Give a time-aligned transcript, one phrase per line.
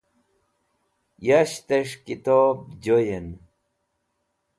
[1.27, 2.53] Yashtes̃h Kitob
[2.83, 3.27] Joyen